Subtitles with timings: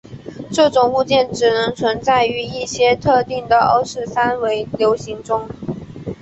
[0.51, 5.47] 这种物件只能存在于一些特定的欧氏三维流形中。